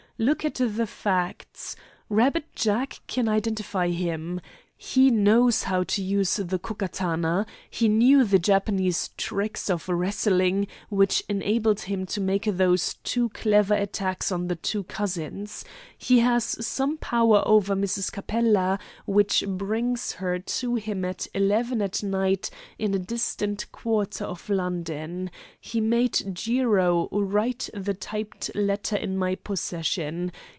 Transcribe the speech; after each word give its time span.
Look 0.23 0.45
at 0.45 0.53
the 0.53 0.85
facts. 0.85 1.75
'Rabbit 2.07 2.53
Jack' 2.55 2.99
can 3.07 3.27
identify 3.27 3.87
him. 3.87 4.39
He 4.83 5.11
knew 5.11 5.51
how 5.63 5.83
to 5.83 6.01
use 6.01 6.37
the 6.37 6.57
Ko 6.57 6.73
Katana. 6.73 7.45
He 7.69 7.87
knew 7.87 8.23
the 8.23 8.39
Japanese 8.39 9.09
tricks 9.15 9.69
of 9.69 9.87
wrestling, 9.87 10.65
which 10.89 11.23
enabled 11.29 11.81
him 11.81 12.07
to 12.07 12.19
make 12.19 12.45
those 12.45 12.95
two 13.03 13.29
clever 13.29 13.75
attacks 13.75 14.31
on 14.31 14.47
the 14.47 14.55
two 14.55 14.83
cousins. 14.85 15.63
He 15.95 16.21
has 16.21 16.65
some 16.65 16.97
power 16.97 17.43
over 17.45 17.75
Mrs. 17.75 18.11
Capella, 18.11 18.79
which 19.05 19.43
brings 19.47 20.13
her 20.13 20.39
to 20.39 20.73
him 20.77 21.05
at 21.05 21.27
eleven 21.35 21.79
at 21.83 22.01
night 22.01 22.49
in 22.79 22.95
a 22.95 22.99
distant 22.99 23.71
quarter 23.71 24.25
of 24.25 24.49
London. 24.49 25.29
He 25.59 25.79
made 25.79 26.23
Jiro 26.33 27.07
write 27.11 27.69
the 27.75 27.93
typed 27.93 28.49
letter 28.55 28.95
in 28.95 29.15
my 29.15 29.35
possession. 29.35 30.31